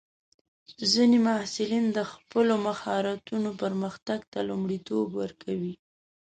[0.91, 5.73] ځینې محصلین د خپلو مهارتونو پرمختګ ته لومړیتوب ورکوي.